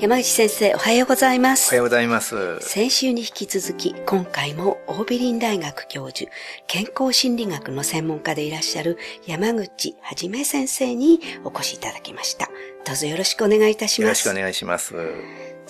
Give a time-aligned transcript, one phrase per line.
[0.00, 1.76] 山内先生、おはようございまおすは。
[1.76, 2.58] ようございます。
[2.60, 6.32] 先週に引き続き、今回もオービリン大学教授、
[6.66, 8.96] 健康心理学の専門家でいらっしゃる
[9.26, 12.48] 山口はじめ先生にお越しいただきました。
[12.86, 14.08] どうぞよろしくお願いいたします。
[14.08, 14.94] よろしくお願いします。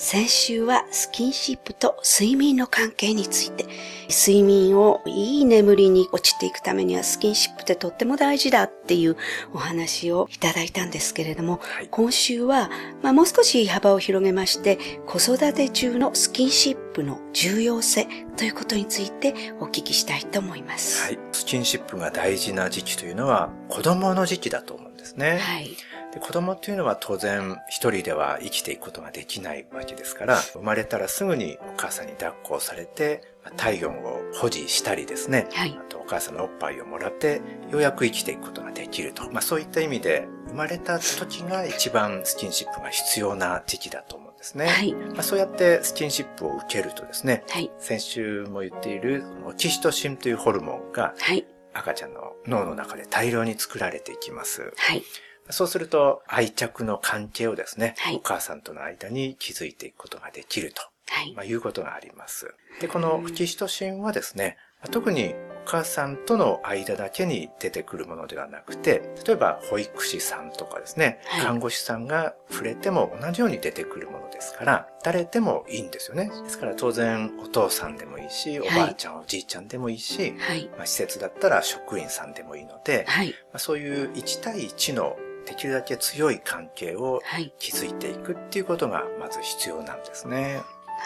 [0.02, 3.66] 先週はスキンシップと睡眠の関係について、
[4.08, 9.18] 睡眠をいい眠りに落ちていくためにはスキンシップってとっても大事だっていう
[9.52, 12.70] お話をいただいたんですけれども、はい今週は、
[13.02, 21.02] まあ、もう少し幅を広げまして、子育て中のスキンシップの重要性ということについてお聞きしたいと思います。
[21.02, 21.18] はい。
[21.32, 25.40] スキンシップが大事な時期というのは子供の時期だと思うんですね。
[25.40, 25.76] はい。
[26.12, 35.48] で子供っていうのは当然一人では生きていくことができないわけですから、生まれたらすぐにお母さんに抱っこをされて、まあ体温を保持したりですね。
[35.52, 39.30] はいあとお母さんのおっぱいをもらって、ようやく生きていくことができると。
[39.30, 44.66] まあそういった意味で、生まれた時が一番スキンシップが必要な時期だと思うんですね。
[44.66, 44.92] はい。
[44.92, 47.70] まあ、そうやってスキンシップを受けるとですね、はい。
[47.78, 51.46] 先週も言っているオキシトシンというホルモンがはい。
[51.72, 54.72] 赤ちゃんの脳の中で大量に作られていきます。
[54.76, 55.04] はい。
[55.52, 61.34] そうすると愛着の関係をですね、はいお母さんとの間に築いていくことができると、はい。
[61.34, 62.54] まあ、いうことがあります。
[62.80, 64.56] で、このオキシトシンはですね、
[64.90, 65.34] 特に
[65.66, 76.30] お母さんとの間だけに出てくるものではなくて、例えば保育士さんとかですね、はい看護師さんが触れても同じように出てくるものですから、誰でもいいんですよね。
[76.44, 80.70] ですから当然お父さんでもいいし、おばあちゃん、おじいちゃんでもいいし、はい。
[80.76, 83.28] まあ、施設だったら職員さんでもいいので、はい。
[83.28, 87.52] まあ、そういう1対1のできるだけ強い関係をはい。
[87.58, 90.60] 築いていくっていうことがまず必要なんですね。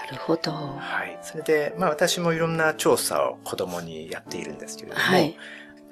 [0.09, 0.51] なるほど。
[0.53, 1.19] はい。
[1.23, 5.37] それで、まあ私もいろんな調査を子供にやっているんですけれども、はい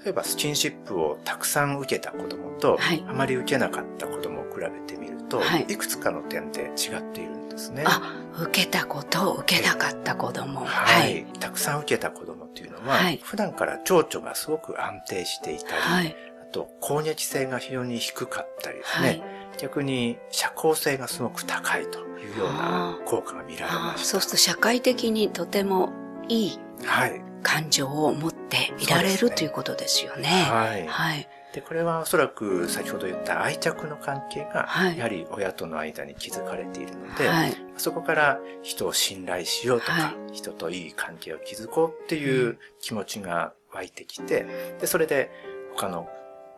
[0.04, 7.84] 例えばスキンシップをたくさん受けた子供と、はいあまり受けなかった子供を比べてみると、はいい、くつかの点で違っているんですね。
[7.86, 10.64] あ、受けたこと、受けなかった子供。
[10.64, 16.16] はい、たくさん受けた子供っていうのは、はい普段から情緒がすごく安定していたり、
[16.52, 19.22] と攻撃性が非常に低かったりですね、はい。
[19.58, 24.02] 逆に社交性がすごく高いというような効果が見られあました。
[24.02, 25.92] ーそうすると社会的にとても
[26.28, 27.22] いいはい。
[27.42, 30.28] 感情を持っていられそうですねるということですよね。
[30.28, 30.86] はい。
[30.86, 31.28] はい。
[31.52, 37.56] で、これはおそらく先ほど言った愛着の関係が、はいやはり親との間に築かれているので、はい。
[37.76, 44.46] そこから人を信頼しようとか、は人といい関係を築こうっていう気持ちが湧いてきて、
[44.80, 45.30] で、それで
[45.76, 46.08] 他の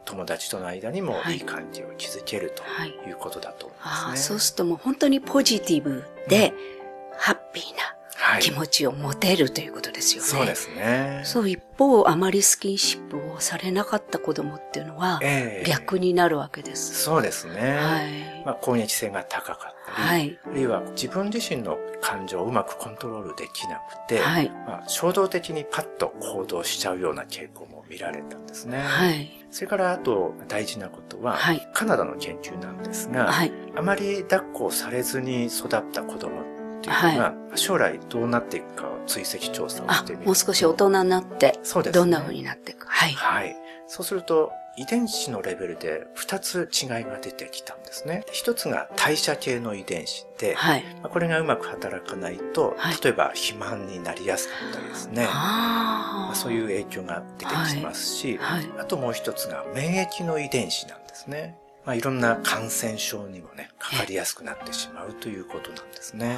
[0.04, 4.16] 友達との間にもはいいい関係を築けるとはいいうことだと思いますね。
[4.16, 6.53] そうするともう本当にポジティブで、
[7.16, 7.94] ハッピーなはい。
[8.41, 10.28] 気持ちを持てるということですよね。
[10.28, 11.22] そうですね。
[11.25, 17.02] そう、一方、あまりスキンシップをされなかった子供っていうのは、ええ逆になるわけです。
[17.02, 17.76] そうですね。
[17.76, 18.44] はい。
[18.44, 20.38] まあ、攻撃性が高かったり、はい。
[20.44, 24.50] あるいは自分自身の感情をうまくコントロールできなくて、はい。
[24.66, 28.81] まあ、衝動的にパッと行動しちゃうような傾向も見られたんですね。
[28.81, 29.31] はい。
[29.50, 33.52] それからあと大事なことは、はいカナダの研究なんですが、はい。
[33.76, 36.44] あまり抱っこをされずに育った子供
[36.91, 43.12] っていうのが、将来どうなっていくかを追跡調査をあしてみる、ともう少し大人になって、そうですねどんな風になっていくはい。
[43.12, 43.56] はい。
[43.87, 48.25] そうすると、遺伝子のレベルで2つ違いが出てきたんですね。
[48.33, 50.84] 1つが代謝系の遺伝子で、はい。
[51.00, 55.25] まあこれがうまく働かないと、はい例えば肥満になりやすかったりですね。
[55.27, 58.69] まあそういう影響が出てきますし、はい。
[58.78, 61.56] あともう一つが免疫の遺伝子なんですね。
[61.84, 66.37] まあいろんな感染症にもね、かかりやすくなってしまうということなんですね。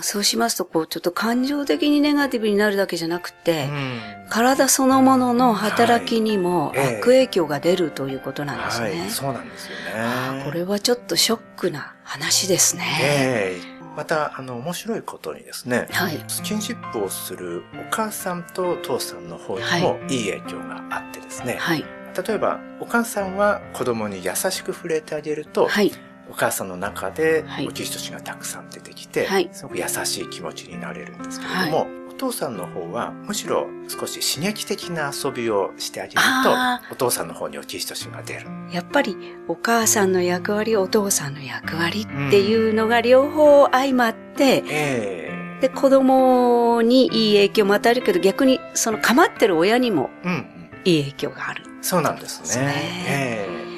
[0.00, 4.00] そうしますと、こう、ちょっと感情的にネガティブになるだけじゃなくて、うん
[4.30, 9.00] 体そのものの働きにも悪影響が出るということなんですね。
[9.00, 10.44] はい、そうなんですよね。
[10.44, 12.84] これはちょっとショックな話ですね。
[13.00, 16.24] ええまた、あの、面白いことにですね、はい。
[16.28, 21.84] スキンシップをするお母さんとお父さんの方にもいい影響があってですね、はい。
[22.22, 25.92] 例えばお母さんは子供に優しく触れてあげると、はい。
[26.30, 27.68] お母さんの中ではい。
[27.68, 29.48] オキシトシンがたくさん出てきて、はい。
[29.52, 38.46] すごく優しい気持ちになれるんですけれども、お父さんの方はむしろ少し刺激的な遊びをしてあげるあとお父さんの方にオキシトシンが出る。
[38.72, 39.16] やっぱり
[39.46, 45.60] お母さんの役割、お父さんの役割っていうのが両方相まって、ええ。
[45.60, 50.46] で、子供にいい影響も与えるけど、逆にその構ってる親にもうんうん、
[50.84, 51.67] いい影響がある。
[51.80, 52.66] そうなんですね。
[52.66, 53.68] ねええ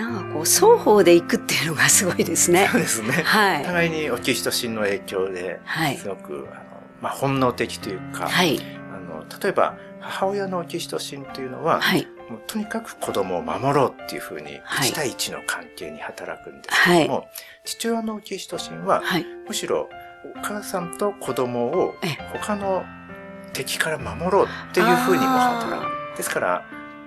[0.00, 2.78] なんかこう、双方で行くっていうのがすごいですねそ。
[2.78, 3.12] うですね。
[3.12, 3.64] はい。
[3.64, 6.08] 互いにオキシトシンの影響で、はいす。
[6.08, 6.64] ごく、あの、
[7.02, 8.60] まあ、本能的というか、はい。
[8.94, 12.06] あの、例えば母親のオキシトシンというのは、はい。
[12.30, 17.28] もうとにかく子供を守ろうっていうふうにはい1対1の関係に働くんですけども、
[17.64, 19.26] 父親のオキシトシンははい。
[19.48, 19.88] むしろ
[20.36, 22.84] お母さんと子供をええ他の
[23.52, 26.16] 敵から守ろうっていうふうにも働く。
[26.16, 26.64] ですから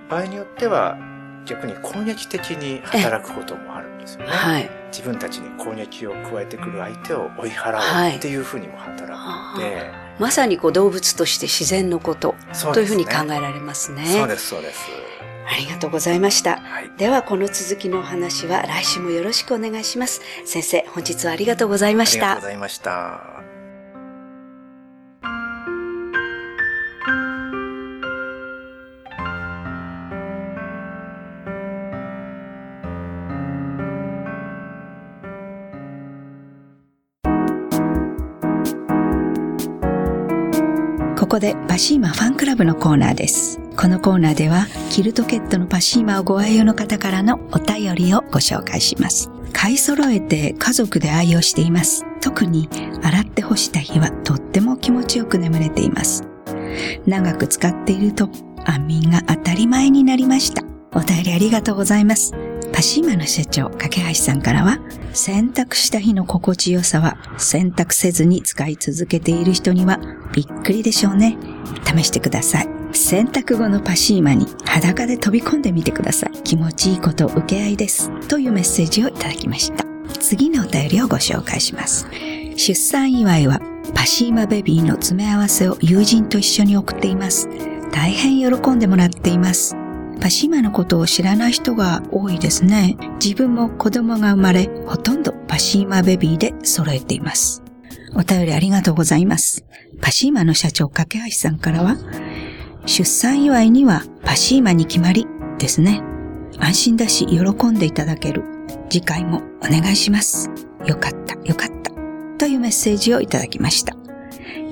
[0.09, 0.97] 場合によっては
[1.45, 4.27] 逆に攻撃的に働くこともあるんですよね。
[4.27, 4.69] はい。
[4.91, 14.05] 自分たちに攻撃を加えてくる相手を追い払うっていうふうにも働くので、まさにこう動物として自然のことそうというふうに考えられますね。
[14.05, 14.79] そうです、そうです。
[15.45, 16.57] ありがとうございました。
[16.57, 16.91] はい。
[16.97, 20.21] ではこの続きのお話は来週もよろしくお願いします。
[20.45, 22.47] 先生、本日はありがとうございましたありがとうご。
[22.47, 23.52] ざいました。
[41.23, 43.57] ここでパシーマファンクラブのコーナーです。
[43.77, 49.29] このコーナーでは、キルトケットのパシーマをご愛用の方からのお便りをご紹介します。
[49.53, 52.05] 買い揃えて家族で愛用しています。
[52.19, 52.67] 特に
[53.01, 56.25] 洗って干した日はとっても気持ちよく眠れています。
[57.05, 58.27] 長く使っていると
[58.65, 60.61] 安眠が当たり前になりました。
[60.91, 62.33] お便りありがとうございます。
[62.83, 64.77] シーマの社長、架橋さんからは、
[65.13, 69.99] 洗濯した日の心地よさは、洗濯せずに使い続けている人には
[70.33, 71.37] びっくりでしょうね。
[71.85, 72.69] 試してください。
[72.91, 76.31] 洗濯後のパシーマに裸で飛び込んでみてください。
[76.43, 78.11] 気持ちいいこと受け合いです。
[78.27, 79.85] というメッセージをいただきました。
[80.19, 82.05] 次のお便りをご紹介します。
[82.57, 83.61] 出産祝いは
[83.95, 87.47] パシーマベビーの詰め合わせを友人と一緒に送っています。
[87.93, 89.77] 大変喜んでもらっています。
[90.23, 92.95] パシーマのことを知らない人が多いですね。
[93.21, 97.61] 自分も子供が生まれ、ほとんどパシーマベビーで揃えています。
[98.15, 99.65] お便りありがとうございます。
[99.99, 101.97] パシーマの社長、架橋さんからは、
[102.85, 105.27] 出産祝いにはパシーマに決まり
[105.59, 106.01] ですね。
[106.57, 108.45] 安心だし喜んでいただける。
[108.89, 110.49] 次回もお願いします。
[110.85, 111.91] よかった、よかった。
[112.37, 113.93] というメッセージをいただきました。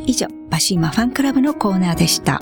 [0.06, 2.42] 以上、パシーマファンクラブのコーナーでした。